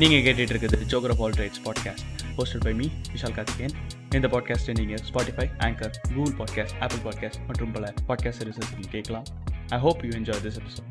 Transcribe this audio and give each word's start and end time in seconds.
நீங்கள் 0.00 0.20
கேட்டுட்டு 0.20 0.52
இருக்குது 0.52 0.76
Joker 0.92 1.10
of 1.10 1.22
All 1.22 1.30
Trades 1.30 1.60
podcast 1.64 2.04
hosted 2.36 2.64
by 2.64 2.74
me 2.74 2.86
Vishal 3.14 3.34
Karthikeyan 3.34 3.74
இந்த 4.10 4.28
பாட்காஸ்ட்டை 4.28 4.78
நீங்கள் 4.78 4.98
Spotify 5.12 5.46
Anchor 5.58 5.90
Google 6.14 6.34
podcast 6.38 6.74
Apple 6.80 6.98
podcast 6.98 7.46
மற்றும் 7.46 7.72
பல 7.72 7.94
பாட்காஸ்ட் 8.08 8.40
சர்வீசஸ் 8.40 8.70
நீங்கள் 8.70 8.90
கேட்கலாம். 8.90 9.26
I 9.68 9.78
hope 9.78 10.04
you 10.04 10.10
enjoy 10.10 10.42
this 10.44 10.58
episode 10.60 10.88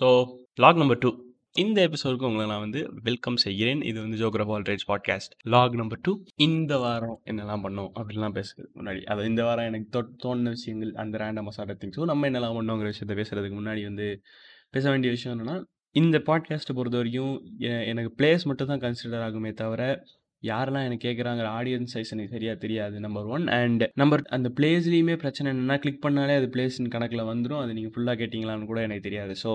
so 0.00 0.36
log 0.54 0.76
number 0.76 0.98
two 0.98 1.23
இந்த 1.58 1.88
எபிசோடுக்கு 1.88 2.22
உங்களை 2.22 2.46
நான் 2.46 2.60
வந்து 2.60 2.92
வெல்கம் 3.02 3.36
செய்கிறேன். 3.36 3.82
இது 3.82 4.00
வந்து 4.00 4.16
joker of 4.16 4.52
ஆல்ரேஜ் 4.54 4.82
all 4.86 5.00
podcast 5.00 5.34
log 5.42 5.74
number 5.74 5.98
two 6.02 6.22
இந்த 6.34 6.78
வாரம் 6.78 7.20
என்னெல்லாம் 7.24 7.62
பண்ணோம் 7.62 7.90
அப்படின்லாம் 7.94 8.34
பேசுறதுக்கு 8.34 8.72
முன்னாடி 8.74 9.02
அதாவது 9.02 9.28
இந்த 9.28 9.44
வாரம் 9.44 9.64
எனக்கு 9.64 9.86
தோ 9.98 10.02
தோணுன 10.24 10.42
விஷயங்கள் 10.42 10.94
அந்த 10.94 11.18
ரேண்டம் 11.18 11.42
மசாலா 11.42 11.72
திங்ஸும் 11.72 12.04
நம்ம 12.04 12.28
என்னெல்லாம் 12.30 12.56
பண்ணோங்கிற 12.56 12.92
விஷயத்த 12.92 13.10
பேசுறதுக்கு 13.10 13.58
முன்னாடி 13.60 13.82
வந்து 13.82 14.22
பேச 14.70 14.90
வேண்டிய 14.90 15.12
விஷயம் 15.12 15.38
என்னென்னா 15.38 15.64
இந்த 15.90 16.18
பாட்காஸ்ட்டை 16.18 16.74
பொறுத்த 16.74 16.96
வரைக்கும் 16.96 17.34
எனக்கு 17.60 18.24
பிளேஸ் 18.24 18.44
மட்டும் 18.44 18.68
தான் 18.68 18.80
கன்சிடர் 18.80 19.24
ஆகுமே 19.26 19.52
தவிர 19.52 20.04
யாரெல்லாம் 20.48 20.86
எனக்கு 20.86 21.06
கேட்குறாங்கிற 21.08 21.48
ஆடியன்ஸ் 21.58 21.92
சைஸ் 21.94 22.12
எனக்கு 22.14 22.34
சரியாக 22.36 22.58
தெரியாது 22.58 23.00
நம்பர் 23.00 23.26
ஒன் 23.26 23.46
அண்ட் 23.58 23.84
நம்பர் 23.94 24.22
அந்த 24.36 24.48
பிளேஸ்லேயுமே 24.58 25.16
பிரச்சனை 25.16 25.48
என்னென்னா 25.52 25.78
கிளிக் 25.78 26.04
பண்ணாலே 26.06 26.36
அது 26.36 26.48
பிளேஸின் 26.54 26.92
கணக்கில் 26.94 27.28
வந்துடும் 27.30 27.62
அது 27.62 27.74
நீங்கள் 27.74 27.94
ஃபுல்லாக 27.94 28.18
கேட்டிங்களான்னு 28.20 28.70
கூட 28.72 28.80
எனக்கு 28.82 29.06
தெரியாது. 29.08 29.34
So 29.44 29.52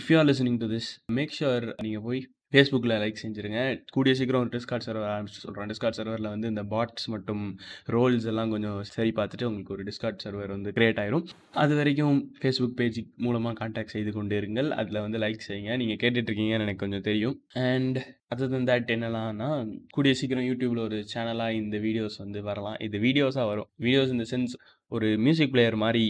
if 0.00 0.10
you 0.12 0.18
are 0.18 0.28
listening 0.30 0.58
to 0.58 0.68
this 0.74 0.90
make 1.18 1.36
sure 1.40 1.66
நீங்கள் 1.82 2.04
போய் 2.08 2.22
ஃபேஸ்புக்கில் 2.52 2.94
லைக் 3.02 3.20
செஞ்சுருங்க. 3.22 3.60
கூடிய 3.96 4.12
சீக்கிரம் 4.18 4.42
ஒரு 4.44 4.50
டிஸ்கார்ட் 4.54 4.86
சர்வர் 4.86 5.06
ஆரம்பிச்சு 5.12 5.42
சொல்கிறேன் 5.44 5.70
டிஸ்கார்ட் 5.72 5.98
சர்வரில் 5.98 6.30
வந்து 6.34 6.48
இந்த 6.52 6.64
பாட்ஸ் 6.72 7.06
மற்றும் 7.14 7.44
ரோல்ஸ் 7.94 8.26
எல்லாம் 8.32 8.50
கொஞ்சம் 8.54 8.78
சரி 8.94 9.12
பார்த்துட்டு 9.18 9.48
உங்களுக்கு 9.50 9.74
ஒரு 9.76 9.84
டிஸ்கார்ட் 9.88 10.22
சர்வர் 10.24 10.54
வந்து 10.56 10.72
கிரியேட் 10.78 11.00
ஆயிரும். 11.02 11.24
அது 11.62 11.72
வரைக்கும் 11.80 12.18
ஃபேஸ்புக் 12.40 12.76
பேஜ் 12.80 12.98
மூலமாக 13.26 13.56
காண்டாக்ட் 13.60 13.94
செய்து 13.96 14.12
கொண்டு 14.18 14.34
இருங்கள் 14.40 14.68
அதில் 14.80 15.02
வந்து 15.04 15.20
லைக் 15.24 15.46
செய்யுங்க. 15.48 15.76
நீங்கள் 15.82 16.00
கேட்டுட்ருக்கீங்கன்னு 16.02 16.66
எனக்கு 16.66 16.82
கொஞ்சம் 16.84 17.06
தெரியும். 17.08 17.36
அண்ட் 17.68 18.00
அதர் 18.34 18.52
தன் 18.52 18.68
தட் 18.72 18.92
என்னலாம்னா 18.96 19.48
கூடிய 19.96 20.12
சீக்கிரம் 20.20 20.46
யூடியூப்பில் 20.50 20.84
ஒரு 20.88 20.98
சேனலாக 21.14 21.58
இந்த 21.62 21.78
வீடியோஸ் 21.86 22.18
வந்து 22.24 22.42
வரலாம். 22.50 22.78
இது 22.86 22.98
வீடியோஸாக 23.06 23.46
வரும். 23.52 23.68
வீடியோஸ் 23.86 24.12
இந்த 24.16 24.26
சென்ஸ் 24.32 24.54
ஒரு 24.96 25.08
மியூசிக் 25.26 25.52
பிளேயர் 25.54 25.76
மாதிரி 25.84 26.04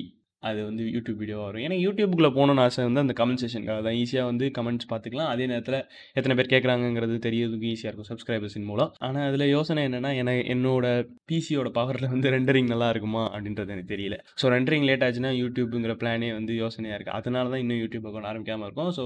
அது 0.49 0.61
வந்து 0.69 0.85
யூடியூப் 0.95 1.21
வீடியோ 1.23 1.39
வரும். 1.47 1.63
ஏன்னா 1.67 1.77
யூடியூப்புக்குள்ளே 1.85 2.31
போகணுன்னு 2.37 2.63
ஆசை 2.65 2.85
வந்து 2.89 3.03
அந்த 3.05 3.15
கமெண்ட் 3.21 3.43
செஷனுக்காக 3.43 3.81
தான். 3.87 3.97
ஈஸியாக 4.03 4.29
வந்து 4.31 4.47
கமெண்ட்ஸ் 4.59 4.89
பார்த்துக்கலாம். 4.93 5.31
அதே 5.35 5.45
நேரத்தில் 5.53 5.79
எத்தனை 6.19 6.37
பேர் 6.39 6.51
கேட்குறாங்கங்கிறது 6.55 7.17
தெரியறதுக்கு 7.27 7.69
ஈஸியாக 7.75 7.91
இருக்கும் 7.93 8.11
சப்ஸ்கிரைபர்ஸின் 8.13 8.69
மூலம். 8.71 8.91
ஆனால் 9.09 9.27
அதில் 9.31 9.47
யோசனை 9.57 9.83
என்னென்னா 9.89 10.13
என 10.23 10.37
என்னோட 10.55 10.87
பிசியோட 11.33 11.71
பவரில் 11.79 12.13
வந்து 12.15 12.35
ரெண்டரிங் 12.37 12.71
நல்லா 12.75 12.91
இருக்குமா 12.95 13.25
அப்படின்றது 13.35 13.75
எனக்கு 13.77 13.93
தெரியல. 13.95 14.19
ஸோ 14.43 14.53
ரெண்டரிங் 14.57 14.87
லேட் 14.91 15.07
ஆச்சுன்னா 15.09 15.33
யூடியூப்புங்கிற 15.43 15.97
பிளானே 16.03 16.31
வந்து 16.39 16.55
யோசனையாக 16.63 16.99
இருக்குது 16.99 17.19
அதனால 17.21 17.51
தான் 17.55 17.65
இன்னும் 17.65 17.83
யூடியூப் 17.85 18.09
அக்கௌண்ட் 18.11 18.31
ஆரம்பிக்காமல் 18.33 18.69
இருக்கும். 18.69 18.93
ஸோ 18.99 19.05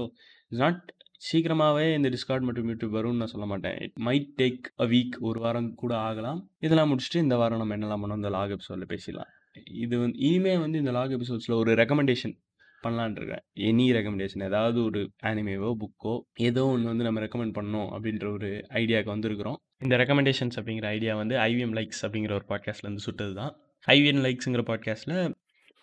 இட்ஸ் 0.51 0.63
நாட் 0.65 0.81
சீக்கிரமாகவே 1.27 1.85
இந்த 1.97 2.09
டிஸ்கார்ட் 2.15 2.45
மற்றும் 2.47 2.67
யூடியூப் 2.71 2.95
வரும்னு 2.97 3.21
நான் 3.21 3.31
சொல்ல 3.31 3.45
மாட்டேன். 3.51 3.77
It 3.85 3.95
might 4.07 4.27
take 4.41 4.67
a 4.83 4.85
week 4.91 5.15
ஒரு 5.29 5.39
வாரம் 5.45 5.69
கூட 5.81 5.93
ஆகலாம். 6.07 6.39
இதெல்லாம் 6.65 6.91
முடிச்சுட்டு 6.91 7.23
இந்த 7.25 7.37
வாரம் 7.41 7.61
நம்ம 7.61 7.75
என்னெல்லாம் 7.77 8.03
பண்ணோம்? 8.03 8.21
இந்த 8.21 8.31
லாக் 8.35 8.53
எபிசோடில் 8.55 8.91
பேசிடலாம். 8.93 9.31
இது 9.65 9.99
வந்து 9.99 10.17
இனிமே 10.17 10.57
வந்து 10.57 10.77
இந்த 10.77 10.91
லாக் 10.91 11.11
எபிசோட்ஸில் 11.11 11.53
ஒரு 11.53 11.73
ரெக்கமெண்டேஷன் 11.73 12.37
பண்ணலான் 12.83 13.11
இருக்கேன் 13.11 13.75
எனி 13.75 13.89
ரெக்கமெண்டேஷன் 13.91 14.43
ஏதாவது 14.43 14.83
ஒரு 14.83 15.09
ஆனிமேவோ 15.23 15.73
புக்கோ 15.79 16.19
ஏதோ 16.35 16.65
ஒன்று 16.65 16.87
வந்து 16.87 17.03
நம்ம 17.03 17.19
ரெக்கமெண்ட் 17.19 17.55
பண்ணோம் 17.57 17.89
அப்படின்ற 17.95 18.31
ஒரு 18.31 18.65
ஐடியாவுக்கு 18.69 19.13
வந்திருக்கிறோம். 19.17 19.55
இந்த 19.79 19.97
ரெக்கமெண்டேஷன்ஸ் 19.97 20.55
அப்படிங்கிற 20.55 20.85
ஐடியா 20.85 21.15
வந்து 21.15 21.35
ஐவிஎம் 21.35 21.73
லைக்ஸ் 21.73 22.01
அப்படிங்கிற 22.01 22.31
ஒரு 22.33 22.45
பாட்காஸ்ட்லேருந்து 22.47 22.95
சுட்டது 22.95 23.33
தான் 23.33 23.55
ஐவிஎம் 23.87 24.23
லைக்ஸுங்கிற 24.23 24.61
பாட்காஸ்ட்டில் 24.65 25.33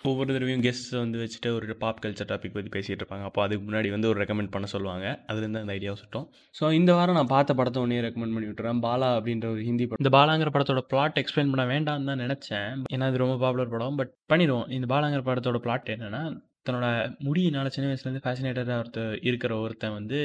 ஒவ்வொரு 0.08 0.34
தடவையும் 0.34 0.62
கெஸ்ட் 0.64 0.90
வந்து 1.02 1.18
வச்சுட்டு 1.20 1.50
ஒரு 1.56 1.76
பாப் 1.82 2.00
கல்ச்சர் 2.04 2.28
டாபிக் 2.30 2.54
பற்றி 2.56 2.70
பேசிகிட்டு 2.74 3.02
இருப்பாங்க. 3.02 3.24
அப்போ 3.28 3.40
அதுக்கு 3.42 3.62
முன்னாடி 3.68 3.88
வந்து 3.90 4.08
ஒரு 4.08 4.18
ரெக்கமெண்ட் 4.22 4.52
பண்ண 4.54 4.66
சொல்லுவாங்க. 4.72 5.06
அதுலேருந்து 5.28 5.62
அந்த 5.62 5.74
ஐடியாவை 5.76 5.98
சுட்டோம். 6.00 6.26
ஸோ 6.58 6.72
இந்த 6.72 6.94
வாரம் 6.94 7.18
நான் 7.18 7.30
பார்த்த 7.34 7.54
படத்தை 7.54 7.82
ஒன்றே 7.82 8.00
ரெக்கமெண்ட் 8.00 8.34
பண்ணி 8.36 8.48
விட்டுறேன். 8.50 8.82
பாலா 8.86 9.08
அப்படின்ற 9.18 9.48
ஒரு 9.54 9.62
ஹிந்தி 9.68 9.86
படம். 9.86 10.02
இந்த 10.04 10.12
பாலாங்கிற 10.16 10.50
படத்தோட 10.56 10.82
பிளாட் 10.92 11.20
எக்ஸ்பிளைன் 11.22 11.52
பண்ண 11.54 11.64
வேண்டாம்னு 11.74 12.10
தான் 12.10 12.22
நினச்சேன். 12.24 12.82
ஏன்னா 12.94 13.08
அது 13.10 13.22
ரொம்ப 13.24 13.36
பாப்புலர் 13.44 13.72
படம். 13.76 13.96
பட் 14.00 14.12
பண்ணிடுவோம். 14.32 14.68
இந்த 14.78 14.88
பாலாங்கிற 14.94 15.24
படத்தோட 15.30 15.60
பிளாட் 15.66 15.94
என்னென்னா 15.96 16.22
தன்னோட 16.66 16.88
முடியினால 17.24 17.66
சின்ன 17.66 17.86
வயசுலேருந்து 17.90 18.24
ஃபேசினேட்டடாக 18.24 18.82
ஒருத்தர் 18.82 19.18
இருக்கிற 19.20 19.56
ஒருத்தன் 19.56 19.92
வந்து 19.92 20.18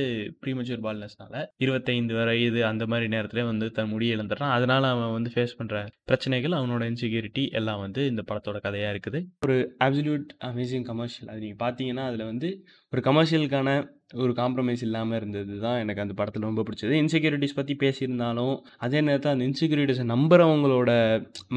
ப்ரீமச்சூர் 0.45 0.83
பால்னஸ்னால 0.85 1.45
இருபத்தைந்து 1.57 2.16
வயது 2.16 2.66
அந்த 2.66 2.85
மாதிரி 2.85 3.17
நேரத்துல 3.17 3.45
வந்து 3.45 3.72
தன் 3.72 3.89
முடியை 3.89 4.17
இழந்துடுறான். 4.17 4.55
அதனால் 4.57 4.83
அவன் 4.83 5.11
வந்து 5.11 5.31
ஃபேஸ் 5.33 5.57
பண்ணுற 5.57 5.85
பிரச்சனைகள் 6.03 6.51
அவனோட 6.51 6.83
இன்செக்யூரிட்டி 6.91 7.51
எல்லாம் 7.51 7.79
வந்து 7.79 8.05
இந்த 8.05 8.23
படத்தோட 8.27 8.59
கதையாக 8.61 8.94
இருக்குது. 8.95 9.22
ஒரு 9.45 9.75
அப்சல்யூட் 9.83 10.27
அமேசிங் 10.44 10.88
கமர்ஷியல் 10.91 11.31
அது 11.31 11.39
நீங்கள் 11.39 11.61
பார்த்தீங்கன்னா 11.66 12.05
அதில் 12.09 12.25
வந்து 12.25 12.50
ஒரு 12.94 13.01
கமர்ஷியலுக்கான 13.01 13.97
ஒரு 14.14 14.31
காம்ப்ரமைஸ் 14.34 14.84
இல்லாமல் 14.86 15.18
இருந்தது 15.18 15.56
தான் 15.59 15.80
எனக்கு 15.80 16.02
அந்த 16.03 16.14
படத்தில் 16.20 16.47
ரொம்ப 16.47 16.64
பிடிச்சது. 16.68 16.94
இன்செக்யூரிட்டிஸ் 17.02 17.56
பற்றி 17.59 17.74
பேசியிருந்தாலும் 17.84 18.53
அதே 18.86 19.02
நேரத்தில் 19.02 19.34
அந்த 19.34 19.46
இன்செக்யூரிட்டிஸை 19.50 20.06
நம்புறவங்களோட 20.14 20.92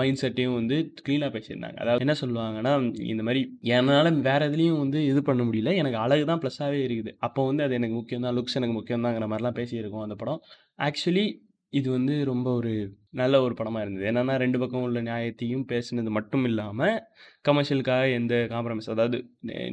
மைண்ட் 0.00 0.20
செட்டையும் 0.22 0.56
வந்து 0.58 0.78
க்ளீனாக 1.06 1.30
பேசியிருந்தாங்க. 1.36 1.78
அதாவது 1.84 2.04
என்ன 2.06 2.16
சொல்லுவாங்கன்னா 2.22 2.74
இந்த 3.12 3.22
மாதிரி 3.28 3.42
என்னால் 3.76 4.20
வேறு 4.28 4.48
எதுலேயும் 4.50 4.82
வந்து 4.84 5.00
இது 5.10 5.22
பண்ண 5.22 5.42
முடியல 5.48 5.72
எனக்கு 5.82 5.98
அழகு 6.04 6.26
தான் 6.32 6.42
ப்ளஸ்ஸாகவே 6.44 6.82
இருக்குது. 6.88 7.12
அப்போ 7.28 7.46
வந்து 7.46 7.64
அது 7.68 7.74
எனக்கு 7.80 7.98
முக்கியம் 8.00 8.26
தான் 8.28 8.36
லுக்ஸ் 8.38 8.58
எனக்கு 8.60 8.76
முக்கியம் 8.80 9.06
தாங்கிற 9.06 9.28
மாதிரிலாம் 9.32 9.58
பேசியிருக்கோம் 9.60 10.06
அந்த 10.08 10.18
படம். 10.24 10.40
ஆக்சுவலி 10.88 11.26
இது 11.72 11.88
வந்து 11.90 12.14
ரொம்ப 12.30 12.48
ஒரு 12.58 12.72
நல்ல 13.20 13.40
ஒரு 13.44 13.54
படமாக 13.58 13.82
இருந்தது. 13.84 14.04
என்னென்னா 14.10 14.34
ரெண்டு 14.42 14.58
பக்கம் 14.60 14.84
உள்ள 14.86 14.98
நியாயத்தையும் 15.08 15.64
பேசினது 15.72 16.10
மட்டும் 16.16 16.44
இல்லாமல் 16.50 16.94
கமர்ஷியலுக்காக 17.48 18.04
எந்த 18.18 18.34
காம்ப்ரமைஸ் 18.52 18.88
அதாவது 18.94 19.18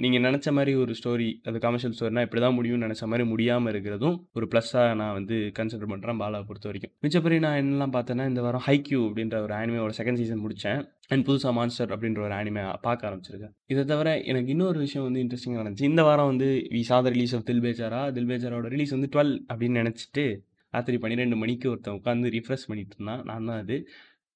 நீங்கள் 0.03 0.23
நினச்ச 0.27 0.51
மாதிரி 0.57 0.71
ஒரு 0.83 0.93
ஸ்டோரி 0.99 1.29
அது 1.49 1.59
கமர்ஷியல் 1.65 1.95
ஸ்டோரினா 1.97 2.23
இப்படி 2.27 2.41
தான் 2.45 2.57
முடியும்னு 2.57 2.85
நினச்ச 2.88 3.07
மாதிரி 3.11 3.25
முடியாமல் 3.31 3.71
இருக்கிறதும் 3.73 4.17
ஒரு 4.38 4.47
ப்ளஸ்ஸாக 4.53 4.95
நான் 5.01 5.15
வந்து 5.19 5.38
கன்சிடர் 5.59 5.91
பண்ணுறேன் 5.93 6.21
பாலாவை 6.23 6.47
பொறுத்த 6.49 6.69
வரைக்கும். 6.69 6.93
மிச்சப்படி 7.05 7.38
நான் 7.45 7.59
என்னெல்லாம் 7.61 7.95
பார்த்தேன்னா 7.97 8.27
இந்த 8.31 8.43
வாரம் 8.47 8.65
ஹைக்யூ 8.67 9.01
அப்படின்ற 9.07 9.38
ஒரு 9.47 9.55
ஆனிமையோட 9.59 9.93
செகண்ட் 9.99 10.21
சீசன் 10.23 10.43
முடித்தேன் 10.45 10.81
அண்ட் 11.13 11.25
புதுசாக 11.29 11.53
மான்ஸ்டர் 11.59 11.93
அப்படின்ற 11.95 12.21
ஒரு 12.27 12.35
ஆனிமே 12.39 12.63
பார்க்க 12.88 13.09
ஆரம்பிச்சிருக்கேன். 13.09 13.53
இதை 13.73 13.83
தவிர 13.85 14.09
எனக்கு 14.31 14.51
இன்னொரு 14.55 14.79
விஷயம் 14.85 15.07
வந்து 15.07 15.23
இன்ட்ரெஸ்டிங்காக 15.25 15.63
இருந்துச்சு 15.63 15.89
இந்த 15.91 16.03
வாரம் 16.09 16.29
வந்து 16.33 16.49
வி 16.75 16.83
சாத 16.91 17.09
ரிலீஸ் 17.15 17.35
ஆஃப் 17.35 17.47
தில் 17.49 17.63
தில்பேஜாரோட 17.63 18.67
தில் 18.67 18.73
ரிலீஸ் 18.75 18.95
வந்து 18.97 19.09
டுவெல் 19.15 19.33
அப்படின்னு 19.51 19.81
நினச்சிட்டு 19.83 20.25
ராத்திரி 20.74 20.97
பன்னிரெண்டு 21.03 21.35
மணிக்கு 21.35 21.68
ஒருத்தன் 21.69 21.97
உட்காந்து 22.00 22.34
ரிஃப்ரெஷ் 22.35 22.69
பண்ணிட்டு 22.69 22.96
இருந்தான் 22.97 23.24
நான் 23.25 23.47
தான் 23.50 23.62
அது 23.63 23.75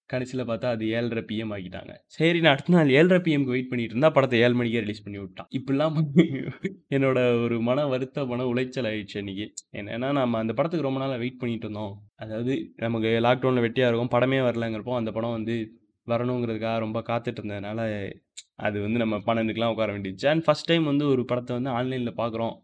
கடைசியில் 0.10 0.48
பார்த்தா 0.50 0.68
அது 0.76 0.86
ஏழரை 0.96 1.22
பிஎம் 1.30 1.52
ஆக்கிட்டாங்க 1.56 1.94
சரி 2.16 2.40
நான் 2.44 2.54
அடுத்த 2.56 2.74
நாள் 2.76 2.94
ஏழரை 2.98 3.20
பிஎம்க்கு 3.26 3.54
வெயிட் 3.56 3.70
பண்ணிட்டு 3.72 3.94
இருந்தா 3.96 4.10
படத்தை 4.16 4.40
ஏழு 4.46 4.56
மணிக்கே 4.60 4.82
ரிலீஸ் 4.86 5.04
பண்ணி 5.06 5.20
விட்டான். 5.22 5.50
இப்படிலாம் 5.58 5.96
என்னோட 6.96 7.20
ஒரு 7.46 7.56
மன 7.60 7.86
வருத்த 7.94 8.26
மன 8.26 8.48
உளைச்சல் 8.52 8.90
ஆயிடுச்சு 8.92 9.18
அன்னைக்கு. 9.22 9.46
என்னன்னா 9.74 10.10
நம்ம 10.20 10.40
அந்த 10.44 10.56
படத்துக்கு 10.60 10.88
ரொம்ப 10.88 11.02
நாளாக 11.04 11.20
வெயிட் 11.24 11.42
பண்ணிட்டு 11.42 11.68
இருந்தோம். 11.68 11.94
அதாவது 12.16 12.56
நமக்கு 12.78 13.12
லாக்டவுனில் 13.28 13.66
வெட்டியாக 13.68 13.92
இருக்கும் 13.92 14.14
படமே 14.16 14.42
வரலங்கிறப்போ 14.50 14.96
அந்த 15.02 15.14
படம் 15.18 15.38
வந்து 15.38 15.56
வரணுங்கிறதுக்காக 16.08 16.78
ரொம்ப 16.80 17.00
காத்துட்டு 17.10 17.40
இருந்ததுனால 17.42 17.82
அது 18.58 18.78
வந்து 18.82 18.98
நம்ம 18.98 19.16
பன்னெண்டுக்கெலாம் 19.28 19.74
உட்கார 19.74 19.92
வேண்டியது 19.92 20.28
அண்ட் 20.32 20.46
ஃபஸ்ட் 20.48 20.70
டைம் 20.70 20.86
வந்து 20.92 21.06
ஒரு 21.14 21.24
படத்தை 21.26 21.54
வந்து 21.58 21.72
ஆன்லைனில் 21.72 22.20
பார்க்குறோம் 22.22 22.56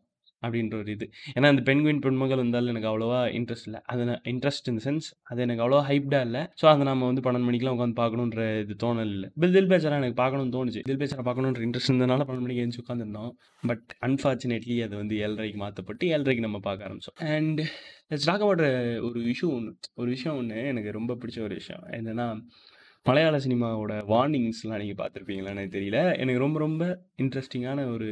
அப்படின்ற 0.44 0.75
ஒரு 0.81 0.91
இது. 0.95 1.05
ஏன்னா 1.35 1.47
அந்த 1.53 1.63
பெண்குயின் 1.69 2.01
பெண்மகள் 2.05 2.41
வந்தாலும் 2.44 2.72
எனக்கு 2.73 2.89
அவ்வளோவா 2.91 3.19
இன்ட்ரெஸ்ட் 3.39 3.67
இல்லை. 3.69 3.81
அது 3.91 4.03
இன்ட்ரெஸ்ட் 4.33 4.69
இன் 4.72 4.81
சென்ஸ் 4.85 5.07
அது 5.31 5.39
எனக்கு 5.45 5.63
அவ்வளோ 5.66 5.81
ஹைப்டாக 5.89 6.27
இல்லை. 6.27 6.41
ஸோ 6.61 6.67
அதை 6.72 6.88
நம்ம 6.91 7.09
வந்து 7.11 7.23
பன்னெண்டு 7.25 7.50
மணிக்கெலாம் 7.50 7.77
உட்காந்து 7.77 8.00
பார்க்கணுன்ற 8.01 8.47
இது 8.63 8.75
தோணல் 8.85 9.13
இல்லை. 9.17 9.29
பில் 9.44 9.55
தில் 9.57 9.69
பேச்சரா 9.73 10.00
எனக்கு 10.01 10.19
பார்க்கணும்னு 10.23 10.55
தோணுச்சு. 10.57 10.83
தில் 10.89 11.01
பேச்சரா 11.03 11.25
பார்க்கணுன்ற 11.29 11.63
இன்ட்ரெஸ்ட் 11.67 11.91
இருந்தனால 11.91 12.27
பன்னெண்டு 12.29 12.45
மணிக்கு 12.47 12.63
எழுந்து 12.63 12.83
உட்காந்துருந்தோம் 12.85 13.31
பட் 13.72 13.88
அன்ஃபார்ச்சுனேட்லி 14.07 14.77
அது 14.88 14.95
வந்து 15.01 15.16
ஏழரைக்கு 15.25 15.61
மாற்றப்பட்டு 15.66 16.11
ஏழரைக்கு 16.16 16.47
நம்ம 16.47 16.61
பார்க்க 16.67 16.88
ஆரம்பிச்சோம். 16.89 17.17
அண்ட் 17.35 17.61
லெட்ஸ் 18.12 18.27
டாக் 18.30 18.44
அபவுட் 18.45 18.65
ஒரு 19.07 19.19
இஷ்யூ 19.33 19.47
ஒன்று 19.57 19.71
ஒரு 20.01 20.09
விஷயம் 20.15 20.38
ஒன்று 20.41 20.59
எனக்கு 20.74 20.91
ரொம்ப 21.00 21.18
பிடிச்ச 21.21 21.39
ஒரு 21.47 21.56
விஷயம். 21.62 21.86
என்னென்னா 22.00 22.27
மலையாள 23.09 23.35
சினிமாவோட 23.45 23.94
வார்னிங்ஸ்லாம் 24.13 24.81
நீங்கள் 24.83 25.00
பார்த்துருப்பீங்களான்னு 25.01 25.61
எனக்கு 25.63 25.75
தெரியல. 25.77 26.00
எனக்கு 26.23 26.44
ரொம்ப 26.45 26.59
ரொம்ப 26.65 26.83
இன்ட்ரெஸ்டிங்கான 27.23 27.85
ஒரு 27.94 28.09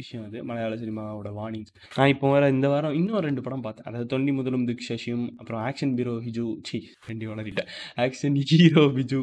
விஷயம் 0.00 0.24
அது 0.28 0.38
மலையாள 0.50 0.74
சினிமாவோட 0.82 1.30
வார்னிங்ஸ் 1.40 1.74
நான் 1.98 2.12
இப்போ 2.14 2.30
வர 2.34 2.48
இந்த 2.56 2.68
வாரம் 2.74 2.96
இன்னும் 3.00 3.26
ரெண்டு 3.28 3.44
படம் 3.46 3.64
பார்த்தேன். 3.66 3.86
அதாவது 3.90 4.10
தொண்டி 4.14 4.32
முதலும் 4.38 4.66
திக் 4.70 4.88
சசியும் 4.88 5.26
அப்புறம் 5.40 5.62
ஆக்ஷன் 5.68 5.94
பீரோ 5.98 6.14
ஹிஜு 6.26 6.46
சி 6.70 6.80
ரெண்டு 7.10 7.26
வளரிட்டேன் 7.32 7.70
ஆக்ஷன் 8.06 8.40
ஹீரோ 8.50 8.84
பிஜு 8.96 9.20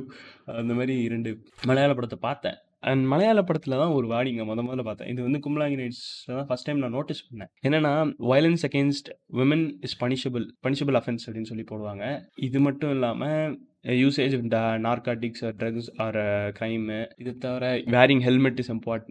அந்த 0.61 0.73
மாதிரி 0.79 0.95
ரெண்டு 1.15 1.33
மலையாள 1.71 1.93
படத்தை 1.99 2.19
பார்த்தேன். 2.29 2.57
அண்ட் 2.89 3.03
மலையாள 3.11 3.39
படத்தில் 3.47 3.79
தான் 3.81 3.93
ஒரு 3.97 4.07
வாடிங்க 4.11 4.43
முத 4.49 4.63
முதல்ல 4.65 4.83
பார்த்தேன். 4.87 5.09
இது 5.13 5.21
வந்து 5.27 5.39
கும்பலாங்கி 5.45 5.77
நைட்ஸில் 5.79 6.35
தான் 6.39 6.47
ஃபஸ்ட் 6.49 6.67
டைம் 6.67 6.81
நான் 6.83 6.95
நோட்டீஸ் 6.97 7.23
பண்ணேன். 7.29 7.49
என்னன்னா 7.67 7.93
violence 8.31 8.65
against 8.67 9.09
women 9.39 9.65
is 9.87 9.97
punishable 10.03 10.45
punishable 10.65 10.97
offence 10.99 11.25
அப்படின்னு 11.27 11.51
சொல்லி 11.51 11.65
போடுவாங்க. 11.71 12.05
இது 12.47 12.59
மட்டும் 12.67 12.93
இல்லாமல் 12.97 13.55
யூசேஜ் 14.01 14.33
இந்த 14.37 14.57
narcotics 14.85 15.43
or 15.47 15.55
drugs 15.59 15.89
or 16.05 16.17
crime 16.57 16.97
இது 17.21 17.31
தவிர 17.45 17.69
wearing 17.95 18.23
helmet 18.27 18.59
is 18.63 18.71
import 18.75 19.05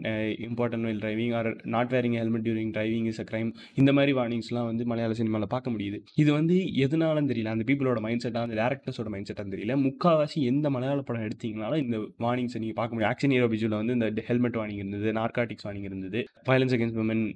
important 0.48 0.84
well 0.88 1.00
driving 1.04 1.34
or 1.38 1.48
not 1.74 1.90
wearing 1.94 2.16
helmet 2.20 2.44
during 2.46 2.72
driving 2.76 3.06
is 3.12 3.20
a 3.24 3.26
crime 3.30 3.50
இந்த 3.80 3.92
மாதிரி 3.98 4.14
வார்னிங்ஸ்லாம் 4.18 4.68
வந்து 4.70 4.86
மலையாள 4.92 5.14
சினிமாவில் 5.20 5.52
பார்க்க 5.54 5.74
முடியுது. 5.76 6.00
இது 6.22 6.30
வந்து 6.38 6.58
எதனாலும் 6.84 7.30
தெரியல. 7.32 7.54
அந்த 7.56 7.66
பீப்புளோட 7.70 8.00
மைண்ட் 8.06 8.24
செட்டாக 8.26 8.48
அந்த 8.48 8.58
டேரக்டர்ஸோட 8.62 9.08
மைண்ட் 9.14 9.30
செட்டாக 9.30 9.48
தெரியல. 9.56 9.76
முக்கால்வாசி 9.86 10.38
எந்த 10.52 10.70
மலையாள 10.76 11.00
படம் 11.10 11.26
எடுத்தீங்கனாலும் 11.28 11.82
இந்த 11.86 11.98
வார்னிங்ஸை 12.26 12.60
நீங்கள் 12.64 12.80
பார்க்க 12.80 12.94
முடியும். 12.94 13.12
ஆக்ஷன் 13.12 13.34
ஹீரோ 13.36 13.50
பிஜுவில் 13.54 13.80
வந்து 13.80 13.96
இந்த 13.98 14.22
ஹெல்மெட் 14.30 14.58
வார்னிங் 14.60 14.82
இருந்தது 14.84 15.18
நார்காட்டிக்ஸ் 15.22 15.66
வார்னிங் 15.68 15.88
இருந்தது 15.90 16.22
வயலன்ஸ் 16.50 16.76
அகேன்ஸ்ட் 16.76 17.02
உமன் 17.04 17.26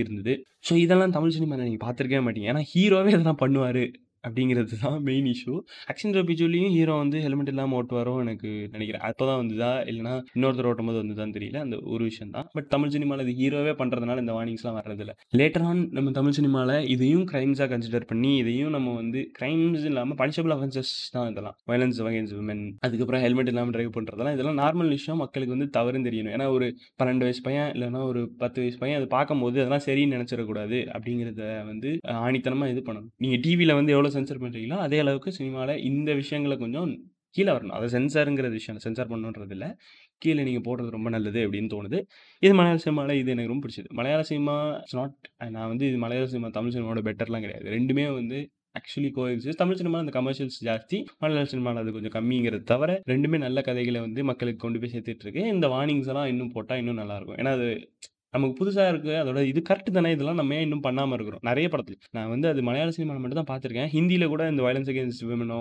இருந்தது. 0.00 0.32
ஸோ 0.66 0.72
இதெல்லாம் 0.84 1.14
தமிழ் 1.14 1.34
சினிமாவில் 1.36 1.66
நீங்கள் 1.66 1.84
பார்த்துருக்கவே 1.86 2.24
மாட்டீங்க. 2.26 2.50
ஏன்னா 2.52 2.62
ஹீரோவே 2.72 3.10
இதெல்லாம் 3.12 3.40
பண்ணுவார். 3.42 3.84
அப்படிங்கிறது 4.26 4.78
தான் 4.84 4.98
மெயின் 5.08 5.28
இஷ்யூ 5.34 5.54
ஆக்ஷன் 5.92 6.14
ரபிஜுலையும் 6.18 6.72
ஹீரோ 6.76 6.94
வந்து 7.02 7.18
ஹெல்மெட் 7.24 7.50
இல்லாமல் 7.52 7.76
ஓட்டுவாரோ 7.78 8.14
எனக்கு 8.24 8.50
நினைக்கிறேன். 8.74 9.04
அப்போ 9.08 9.24
தான் 9.30 9.40
வந்துதா? 9.42 9.70
இல்லைனா 9.90 10.14
இன்னொருத்தர் 10.36 10.68
ஓட்டும் 10.70 10.88
போது 10.90 10.98
வந்துதான் 11.02 11.34
தெரியல. 11.36 11.60
அந்த 11.66 11.76
ஒரு 11.94 12.02
விஷயம் 12.10 12.32
தான். 12.36 12.46
பட் 12.56 12.68
தமிழ் 12.74 12.92
சினிமாவில் 12.96 13.24
இது 13.26 13.34
ஹீரோவே 13.40 13.74
பண்ணுறதுனால 13.80 14.22
இந்த 14.24 14.34
வார்னிங்ஸ்லாம் 14.38 14.78
வர்றதில்ல. 14.80 15.14
லேட்டர் 15.40 15.66
ஆன் 15.70 15.82
நம்ம 15.98 16.12
தமிழ் 16.18 16.36
சினிமாவில் 16.38 16.76
இதையும் 16.94 17.26
க்ரைம்ஸாக 17.32 17.68
கன்சிடர் 17.74 18.08
பண்ணி 18.12 18.32
இதையும் 18.42 18.72
நம்ம 18.76 18.94
வந்து 19.00 19.22
க்ரைம்ஸ் 19.38 19.86
இல்லாமல் 19.90 20.18
பனிஷபிள் 20.22 20.54
அஃபென்சஸ் 20.56 20.92
தான் 21.16 21.28
இதெல்லாம். 21.32 21.56
வயலன்ஸ் 21.72 22.00
அகேன்ஸ்ட் 22.10 22.36
உமன் 22.40 22.64
அதுக்கப்புறம் 22.86 23.22
ஹெல்மெட் 23.26 23.50
இல்லாமல் 23.52 23.74
ட்ரைவ் 23.76 23.92
பண்ணுறதெல்லாம் 23.96 24.36
இதெல்லாம் 24.36 24.58
நார்மல் 24.62 24.92
விஷயம். 24.96 25.20
மக்களுக்கு 25.24 25.56
வந்து 25.56 25.68
தவறுன்னு 25.76 26.08
தெரியணும். 26.08 26.34
ஏன்னா 26.36 26.48
ஒரு 26.56 26.66
பன்னெண்டு 27.00 27.26
வயசு 27.28 27.42
பையன் 27.48 27.70
இல்லைனா 27.74 28.02
ஒரு 28.10 28.22
பத்து 28.42 28.58
வயசு 28.62 28.78
பையன் 28.82 28.98
அதை 29.00 29.08
பார்க்கும்போது 29.16 29.56
அதெல்லாம் 29.62 29.84
சரின்னு 29.88 30.16
நினச்சிடக்கூடாது 30.16 30.78
அப்படிங்கிறத 30.96 31.42
வந்து 31.70 31.90
ஆணித்தனமாக 32.26 32.72
இது 32.74 32.82
பண்ணணும். 32.88 33.10
நீங்கள் 33.24 33.42
டிவியில் 33.46 33.76
வந்து 33.80 33.94
எவ்வளோ 33.96 34.12
சென்சர் 34.16 34.42
பண்ணுறீங்களோ 34.44 34.78
அதே 34.86 34.98
அளவுக்கு 35.04 35.32
சினிமாவில் 35.38 35.82
இந்த 35.90 36.10
விஷயங்களை 36.22 36.56
கொஞ்சம் 36.64 36.90
கீழே 37.36 37.50
வரணும். 37.56 37.76
அதை 37.76 37.86
சென்சாருங்கிற 37.94 38.48
விஷயம் 38.56 38.82
சென்சார் 38.84 39.08
பண்ணுன்றது 39.12 39.54
இல்லை. 39.56 39.68
கீழே 40.22 40.42
நீங்கள் 40.48 40.64
போடுறது 40.66 40.90
ரொம்ப 40.96 41.08
நல்லது 41.14 41.40
அப்படின்னு 41.46 41.70
தோணுது. 41.72 41.98
இது 42.44 42.52
மலையாள 42.58 42.80
சினிமாவில் 42.84 43.20
இது 43.20 43.32
எனக்கு 43.34 43.52
ரொம்ப 43.52 43.62
பிடிச்சது. 43.64 43.88
மலையாள 43.98 44.22
சினிமா 44.30 44.54
இட்ஸ் 44.82 44.96
நாட் 44.98 45.16
நான் 45.54 45.70
வந்து 45.72 45.86
இது 45.90 45.98
மலையாள 46.04 46.28
சினிமா 46.34 46.50
தமிழ் 46.58 46.74
சினிமாவோட 46.76 47.02
பெட்டர்லாம் 47.08 47.44
கிடையாது. 47.46 47.66
ரெண்டுமே 47.76 48.04
வந்து 48.20 48.38
ஆக்சுவலி 48.78 49.10
கோஎக்ஸிஸ்ட் 49.16 49.60
தமிழ் 49.62 49.78
சினிமாவில் 49.80 50.04
அந்த 50.04 50.14
கமர்ஷியல்ஸ் 50.18 50.60
ஜாஸ்தி. 50.68 50.98
மலையாள 51.22 51.46
சினிமாவில் 51.52 51.82
அது 51.82 51.96
கொஞ்சம் 51.96 52.14
கம்மிங்கிறது 52.16 52.64
தவிர 52.72 52.96
ரெண்டுமே 53.12 53.38
நல்ல 53.46 53.58
கதைகளை 53.68 54.00
வந்து 54.06 54.20
மக்களுக்கு 54.30 54.62
கொண்டு 54.64 54.80
போய் 54.82 54.92
சேர்த்துட்டு 54.94 55.26
இருக்கு. 55.26 55.42
இந்த 55.54 55.68
வார்னிங்ஸ் 55.74 56.10
எல்லாம் 56.12 56.30
இன்னும் 56.32 56.52
போட்டால் 56.56 56.80
இன்னும் 56.82 57.00
நல்லாயிருக்கும் 57.02 57.38
ஏன்னா 57.42 57.52
அது 57.58 57.68
நமக்கு 58.34 58.54
புதுசாக 58.60 58.92
இருக்குது 58.92 59.18
அதோட 59.22 59.40
இது 59.44 59.60
கரெக்ட் 59.68 59.96
தானே? 59.96 60.10
இதெல்லாம் 60.10 60.38
நம்ம 60.40 60.54
ஏன் 60.54 60.62
இன்னும் 60.62 60.80
பண்ணாமல் 60.80 61.16
இருக்கிறோம்? 61.16 61.42
நிறைய 61.42 61.68
படத்தில். 61.68 61.98
நான் 62.10 62.28
வந்து 62.28 62.48
அது 62.48 62.62
மலையாள 62.62 62.90
சினிமாவில் 62.90 63.22
மட்டும் 63.22 63.40
தான் 63.42 63.50
பார்த்துருக்கேன். 63.52 63.90
ஹிந்தியில் 63.96 64.26
கூட 64.26 64.42
இந்த 64.50 64.62
வயலன்ஸ் 64.62 64.90
அகேன்ஸ்ட் 64.92 65.24
விமனோ 65.30 65.60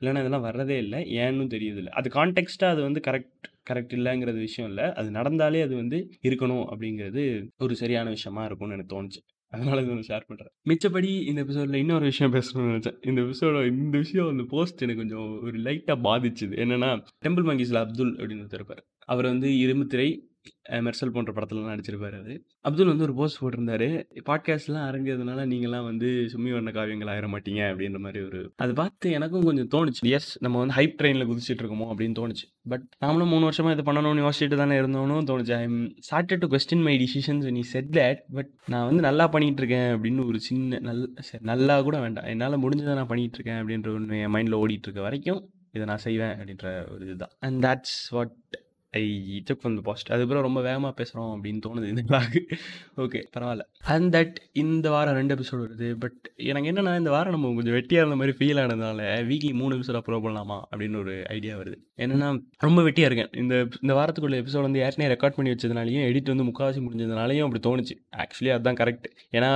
இல்லைனா 0.00 0.22
இதெல்லாம் 0.24 0.46
வர்றதே 0.48 0.76
இல்லை. 0.84 1.00
ஏன்னு 1.22 1.46
தெரியுதில்ல 1.56 1.92
அது 2.00 2.10
கான்டெக்ஸ்ட்டாக 2.18 2.74
அது 2.74 2.82
வந்து 2.82 3.02
கரெக்ட் 3.08 3.48
கரெக்ட் 3.70 3.94
இல்லைங்கிறது 3.98 4.38
விஷயம் 4.48 4.70
இல்லை. 4.70 4.86
அது 4.92 5.08
நடந்தாலே 5.10 5.60
அது 5.62 5.74
வந்து 5.76 5.98
இருக்கணும் 6.22 6.64
அப்படிங்கிறது 6.72 7.22
ஒரு 7.58 7.74
சரியான 7.82 8.10
விஷயமா 8.10 8.44
இருக்கும்னு 8.44 8.74
எனக்கு 8.74 8.94
தோணுச்சு. 8.94 9.20
அதனால 9.52 9.80
இது 9.80 9.94
நான் 9.94 10.08
ஷேர் 10.08 10.26
பண்ணுறேன் 10.28 10.52
மிச்சப்படி 10.70 11.10
இந்த 11.30 11.40
எபிசோடில் 11.40 11.74
இன்னொரு 11.74 12.04
விஷயம் 12.04 12.32
பேசணும்னு 12.32 12.70
நினச்சேன். 12.70 12.96
இந்த 13.06 13.20
எபிசோட 13.20 13.66
இந்த 13.66 13.98
விஷயம் 13.98 14.28
அந்த 14.28 14.44
போஸ்ட் 14.48 14.82
எனக்கு 14.82 15.02
கொஞ்சம் 15.02 15.26
ஒரு 15.42 15.58
லைட்டாக 15.58 15.98
பாதிச்சுது. 16.08 16.54
என்னென்னா 16.64 16.90
டெம்பிள் 17.26 17.48
மங்கீஸில் 17.50 17.80
அப்துல் 17.84 18.14
அப்படின்னு 18.16 18.44
ஒருத்தர் 18.44 18.84
அவர் 19.04 19.24
வந்து 19.24 19.48
இரும்புத்திரை 19.64 20.08
மெர்சல் 20.86 21.12
போன்ற 21.14 21.30
படத்துலலாம் 21.32 21.72
நடிச்சிருப்பாரு 21.72 22.16
அது 22.22 22.34
அப்துல் 22.60 22.90
வந்து 22.90 23.04
ஒரு 23.04 23.14
போஸ்ட் 23.14 23.40
போட்டிருந்தாரு. 23.42 23.88
பாட்காஸ்ட்லாம் 24.28 24.86
அரங்கிறதுனால 24.88 25.40
நீங்களாம் 25.52 25.84
வந்து 25.84 26.08
சும்மி 26.32 26.50
வண்ண 26.52 26.70
காவியங்கள் 26.70 27.10
ஆயிட 27.12 27.28
மாட்டீங்க 27.34 27.60
அப்படின்ற 27.72 27.98
மாதிரி 27.98 28.24
ஒரு 28.24 28.40
அது 28.56 28.72
பார்த்து 28.74 29.10
எனக்கும் 29.10 29.44
கொஞ்சம் 29.44 29.70
தோணுச்சு. 29.74 30.02
எஸ் 30.16 30.30
நம்ம 30.40 30.58
வந்து 30.58 30.76
ஹைப் 30.78 30.96
ட்ரெயினில் 31.02 31.28
குதிச்சிட்டு 31.30 31.62
இருக்கோமோ 31.62 31.88
அப்படின்னு 31.92 32.16
தோணுச்சு. 32.20 32.46
பட் 32.68 32.86
நாமளும் 33.04 33.32
மூணு 33.34 33.46
வருஷமாக 33.48 33.76
இது 33.76 33.86
பண்ணணும்னு 33.90 34.24
யோசிச்சுட்டு 34.26 34.60
தானே 34.62 34.78
இருந்தோம்னு 34.80 35.28
தோணுச்சு. 35.32 35.54
I 35.56 35.62
am 35.62 35.80
started 36.08 36.42
to 36.44 36.50
question 36.54 36.84
my 36.88 36.96
decisions 37.04 37.50
நீ 37.50 37.60
செட் 37.74 37.90
தட் 37.98 38.22
பட் 38.32 38.50
நான் 38.66 38.86
வந்து 38.86 39.02
நல்லா 39.02 39.26
பண்ணிகிட்டு 39.30 39.62
இருக்கேன் 39.64 39.88
அப்படின்னு 39.94 40.26
ஒரு 40.26 40.40
சின்ன 40.40 40.78
நல் 40.88 41.14
சரி 41.28 41.44
நல்லா 41.44 41.82
கூட 41.82 42.00
வேண்டாம். 42.00 42.24
என்னால் 42.24 42.62
முடிஞ்சதை 42.64 42.94
நான் 43.00 43.10
பண்ணிகிட்டு 43.14 43.38
இருக்கேன் 43.40 43.60
அப்படின்ற 43.62 43.94
ஒன்று 43.94 44.20
என் 44.20 44.34
மைண்டில் 44.34 44.60
ஓடிட்டு 44.62 44.88
இருக்க 44.88 45.00
வரைக்கும் 45.00 45.42
இதை 45.72 45.86
நான் 45.86 46.04
செய்வேன் 46.08 46.34
அப்படின்ற 46.38 46.92
ஒரு 46.92 47.04
இதுதான். 47.06 47.34
And 47.40 47.64
that's 47.64 47.98
what 48.10 48.36
I 48.92 49.02
took 49.50 49.56
from 49.56 49.74
the 49.74 49.80
past 49.80 50.08
அதுக்கப்புறம் 50.08 50.42
ரொம்ப 50.42 50.60
வேகமாக 50.60 51.02
பேசுகிறோம் 51.02 51.38
அப்படின்னு 51.40 51.60
தோணுது 51.66 51.88
இந்த 51.88 52.02
விளாக் 52.08 52.38
ஓகே 52.96 53.20
பரவாயில்ல. 53.36 53.60
அண்ட் 53.82 54.16
தட் 54.16 54.34
இந்த 54.52 54.90
வாரம் 54.90 55.14
ரெண்டு 55.14 55.34
எபிசோடு 55.34 55.60
வருது. 55.60 55.92
பட் 55.92 56.32
எனக்கு 56.36 56.70
என்னென்னா 56.70 56.98
இந்த 56.98 57.10
வாரம் 57.10 57.32
நம்ம 57.32 57.54
கொஞ்சம் 57.54 57.74
வெட்டியாக 57.74 58.02
இருந்த 58.04 58.16
மாதிரி 58.16 58.36
ஃபீல் 58.38 58.56
ஆனதுனால 58.56 59.00
வீக்லி 59.30 59.54
மூணு 59.54 59.76
எபிசோட் 59.76 60.00
அப்ரோவ் 60.00 60.26
பண்ணலாமா 60.26 60.60
அப்படின்னு 60.76 60.98
ஒரு 60.98 61.24
ஐடியா 61.28 61.56
வருது. 61.56 61.78
என்னென்னா 62.04 62.28
ரொம்ப 62.66 62.80
வெட்டியாக 62.86 63.08
இருக்கேன். 63.10 63.30
இந்த 63.42 63.54
இந்த 63.82 63.92
வாரத்துக்குள்ள 63.98 64.36
எபிசோட் 64.42 64.66
வந்து 64.66 64.82
ஏற்கனவே 64.84 65.10
ரெக்கார்ட் 65.14 65.36
பண்ணி 65.36 65.52
வச்சதுனாலையும் 65.52 66.06
எடிட் 66.08 66.30
வந்து 66.32 66.46
முக்கால்வாசி 66.48 66.82
முடிஞ்சதுனாலையும் 66.86 67.46
அப்படி 67.46 67.62
தோணுச்சு. 67.68 67.96
ஆக்சுவலி 68.22 68.52
அதுதான் 68.54 68.78
கரெக்ட் 68.80 69.06
ஏன்னா 69.38 69.50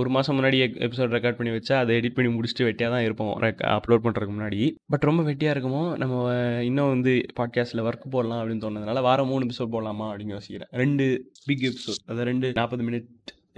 ஒரு 0.00 0.10
மாதம் 0.16 0.38
முன்னாடி 0.38 0.60
எபிசோட் 0.88 1.14
ரெக்கார்ட் 1.16 1.38
பண்ணி 1.40 1.54
வச்சா 1.56 1.76
அதை 1.82 1.96
எடிட் 2.00 2.16
பண்ணி 2.18 2.32
முடிச்சுட்டு 2.36 2.68
வெட்டியாக 2.68 2.94
தான் 2.96 3.06
இருப்போம். 3.08 3.32
அப்லோட் 3.78 4.04
பண்ணுறதுக்கு 4.06 4.36
முன்னாடி. 4.36 4.60
பட் 4.94 5.08
ரொம்ப 5.10 5.24
வெட்டியாக 5.30 5.56
இருக்குமோ 5.56 5.82
நம்ம 6.02 6.34
இன்னும் 6.70 6.92
வந்து 6.94 7.14
பாட்காஸ்ட்டில் 7.40 7.86
ஒர்க் 7.88 8.12
போடலாம் 8.16 8.40
அப்படின்னு 8.42 8.64
தோணுதுனால 8.66 9.02
வாரம் 9.08 9.32
மூணு 9.32 9.48
எபிசோட் 9.48 9.74
போடலாமா 9.76 10.08
அப்படின்னு 10.12 10.36
யோசிக்கிறேன். 10.36 10.72
ரெண்டு 10.84 11.06
பிக் 11.48 11.66
எபிசோட் 11.70 12.00
அதாவது 12.06 12.30
ரெண்டு 12.32 12.48
நாற்பது 12.60 12.84
மினிட் 12.90 13.10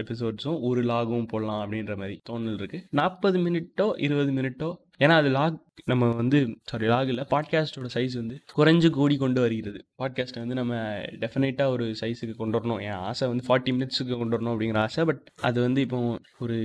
எபிசோட்ஸும் 0.02 0.60
ஒரு 0.68 0.80
லாகும் 0.90 1.26
போடலாம் 1.30 1.62
அப்படின்ற 1.62 1.94
மாதிரி 2.00 2.14
தோணல் 2.28 2.54
இருக்குது 2.60 2.84
நாற்பது 2.98 3.38
மினிட்டோ 3.46 3.86
இருபது 4.06 4.30
மினிட்டோ 4.32 4.68
ஏன்னா 5.04 5.14
அது 5.20 5.28
லாக் 5.36 5.58
நம்ம 5.90 6.08
வந்து 6.16 6.38
சாரி 6.70 6.86
லாக் 6.86 7.10
இல்லை 7.12 7.24
பாட்காஸ்ட்டோட 7.30 7.88
சைஸ் 7.94 8.14
வந்து 8.14 8.36
குறைஞ்சு 8.56 8.88
கூடி 8.90 9.16
கொண்டு 9.16 9.40
வருகிறது. 9.40 9.78
பாட்காஸ்ட்டை 10.02 10.40
வந்து 10.42 10.54
நம்ம 10.54 10.74
டெஃபினட்டாக 11.22 11.74
ஒரு 11.74 11.84
சைஸுக்கு 12.00 12.34
கொண்டு 12.36 12.58
வரணும். 12.58 12.80
என் 12.82 13.00
ஆசை 13.08 13.28
வந்து 13.28 13.44
ஃபார்ட்டி 13.48 13.72
மினிட்ஸுக்கு 13.76 14.18
கொண்டு 14.18 14.36
வரணும் 14.36 14.52
அப்படிங்கிற 14.54 14.78
ஆசை 14.78 15.04
பட் 15.04 15.22
அது 15.40 15.60
வந்து 15.60 15.80
இப்போ 15.80 16.00
ஒரு 16.38 16.56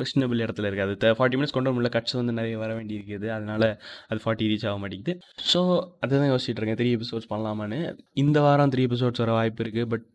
கொஸ்டினபிள் 0.00 0.44
இடத்துல 0.46 0.68
இருக்குது 0.70 0.96
அது 1.10 1.16
ஃபார்ட்டி 1.20 1.38
மினிட்ஸ் 1.38 1.56
கொண்டு 1.56 1.70
வர 1.70 1.76
முடியல 1.78 1.92
கட்ஸ் 1.96 2.18
வந்து 2.20 2.32
நிறைய 2.32 2.58
வர 2.58 2.74
வேண்டி 2.74 2.96
இருக்குது 2.98 3.28
அதனால் 3.28 3.68
அது 4.08 4.20
ஃபார்ட்டி 4.24 4.48
ரீச் 4.52 4.68
ஆக 4.68 4.78
மாட்டேங்குது. 4.78 5.14
ஸோ 5.52 5.62
அதுதான் 6.00 6.30
யோசிச்சுட்டு 6.30 6.62
இருக்கேன். 6.62 6.80
த்ரீ 6.82 6.90
எபிசோட்ஸ் 6.98 7.30
பண்ணலாமான்னு. 7.34 7.80
இந்த 8.14 8.40
வாரம் 8.40 8.70
த்ரீ 8.70 8.84
எபிசோட்ஸ் 8.90 9.24
வர 9.24 9.32
வாய்ப்பு 9.32 9.64
இருக்குது 9.64 9.90
பட் 9.94 10.08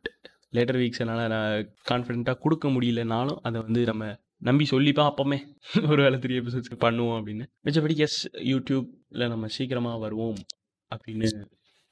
லேட்டர் 0.58 0.80
வீக்ஸ் 0.82 1.02
என்னால் 1.04 1.28
நான் 1.28 1.74
கான்ஃபிடென்ட்டாக 1.92 2.38
கொடுக்க 2.40 2.68
முடியலனாலும் 2.70 3.40
அதை 3.42 3.62
வந்து 3.62 3.84
நம்ம 3.86 4.06
நம்பி 4.48 4.66
சொல்லிப்பா 4.72 5.04
அப்போமே 5.10 5.38
ஒரு 5.92 6.02
வேலை 6.06 6.18
த்ரீ 6.24 6.34
எபிசோட்ஸ்க்கு 6.42 6.78
பண்ணுவோம் 6.86 7.18
அப்படின்னு. 7.20 7.46
மிச்சபடி 7.66 7.96
எஸ் 8.06 8.22
யூடியூப்பில் 8.52 9.32
நம்ம 9.34 9.50
சீக்கிரமாக 9.58 10.00
வருவோம் 10.06 10.40
அப்படின்னு 10.92 11.30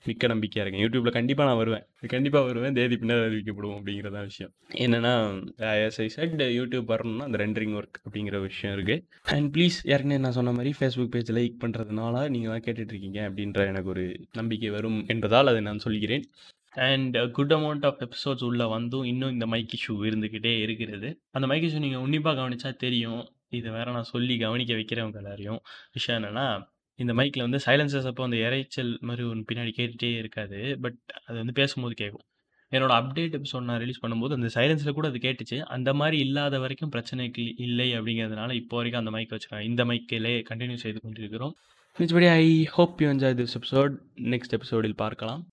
மிக்க 0.06 0.27
நம்பிக்கையாக 0.31 0.63
இருக்கேன். 0.65 0.83
யூடியூப்பில் 0.83 1.15
கண்டிப்பாக 1.18 1.48
நான் 1.50 1.59
வருவேன். 1.62 1.83
கண்டிப்பாக 2.13 2.45
வருவேன். 2.45 2.75
தேதி 2.77 2.95
பின்னர் 3.01 3.25
அறிவிக்கப்படுவோம் 3.25 3.77
அப்படிங்கிறத 3.80 4.21
விஷயம். 4.30 4.51
என்னென்னா 4.86 5.12
எஸ் 5.88 6.00
ஐ 6.06 6.07
செட் 6.15 6.42
யூடியூப் 6.59 6.88
வரணும்னா 6.94 7.27
அந்த 7.30 7.39
ரெண்டரிங் 7.44 7.75
ஒர்க் 7.80 8.00
அப்படிங்கிற 8.06 8.39
விஷயம் 8.48 8.74
இருக்குது 8.77 9.03
அண்ட் 9.36 9.50
ப்ளீஸ் 9.56 9.77
ஏற்கனவே 9.94 10.20
நான் 10.24 10.38
சொன்ன 10.39 10.53
மாதிரி 10.58 10.72
ஃபேஸ்புக் 10.79 11.13
பேஜ் 11.15 11.31
லைக் 11.39 11.62
பண்ணுறதுனால 11.63 12.24
நீங்கள் 12.36 12.53
தான் 12.53 12.65
கேட்டுட்ருக்கீங்க 12.67 13.22
அப்படின்ற 13.27 13.67
எனக்கு 13.74 13.91
ஒரு 13.96 14.05
நம்பிக்கை 14.41 14.72
வரும் 14.77 15.00
என்பதால் 15.15 15.51
அதை 15.53 15.62
நான் 15.70 15.84
சொல்கிறேன். 15.88 16.25
And 16.72 17.32
good 17.32 17.54
amount 17.54 17.86
of 17.86 18.00
episodes 18.00 18.44
உள்ளே 18.44 18.66
வந்தும் 18.66 19.04
இன்னும் 19.04 19.32
இந்த 19.32 19.46
மைக் 19.46 19.84
இஷ்யூ 19.88 19.94
இருந்துக்கிட்டே 19.94 20.62
இருக்கிறது. 20.62 21.22
அந்த 21.32 21.48
மைக் 21.48 21.63
இஷ்யூ 21.63 21.80
நீங்கள் 21.80 22.00
உன்னிப்பாக 22.00 22.42
கவனிச்சா 22.42 22.75
தெரியும். 22.75 23.30
இதை 23.50 23.72
வேற 23.72 23.92
நான் 23.92 24.04
சொல்லி 24.04 24.38
கவனிக்க 24.38 24.74
வைக்கிறவங்க 24.74 25.16
எல்லாரையும். 25.16 25.60
விஷயம் 25.94 26.24
என்னென்னா 26.24 26.70
இந்த 26.96 27.13
மைக்கில் 27.13 27.40
வந்து 27.40 27.60
சைலன்சஸ் 27.66 28.06
அப்போ 28.06 28.24
அந்த 28.24 28.38
இறைச்சல் 28.38 29.00
மாதிரி 29.00 29.28
ஒன்று 29.28 29.56
பின்னாடி 29.56 29.72
கேட்டுகிட்டே 29.78 30.18
இருக்காது. 30.18 30.78
பட் 30.82 30.96
அது 31.25 31.38
வந்து 31.38 31.54
பேசும்போது 31.54 31.96
கேட்கும் 31.96 32.25
என்னோட 32.72 32.94
அப்டேட் 33.00 33.42
எபிசோட் 33.42 33.63
நான் 33.63 33.80
ரிலீஸ் 33.80 34.06
பண்ணும்போது 34.06 34.32
அந்த 34.32 34.50
சைலன்ஸில் 34.54 34.94
கூட 34.94 35.08
அது 35.08 35.18
கேட்டுச்சு. 35.18 35.60
அந்த 35.60 35.94
மாதிரி 35.94 36.20
இல்லாத 36.20 36.60
வரைக்கும் 36.60 36.92
பிரச்சனைக்கு 36.92 37.54
இல்லை 37.58 38.00
அப்படிங்கிறதுனால 38.00 38.54
இப்போ 38.54 38.75
வரைக்கும் 38.75 39.06
அந்த 39.06 39.18
மைக் 39.18 39.32
வச்சுருக்கேன் 39.32 39.62
இந்த 39.62 39.86
மைக்கிலே 39.86 40.44
கண்டினியூ 40.50 40.74
செய்து 40.74 41.00
கொண்டிருக்கிறோம். 41.01 41.56
மிச்சபடி 42.00 42.30
I 42.30 42.66
hope 42.66 43.01
you 43.01 43.10
enjoy 43.10 43.38
this 43.42 43.62
episode 43.62 43.98
next 44.16 44.50
எபிசோடில் 44.50 44.96
பார்க்கலாம். 44.96 45.51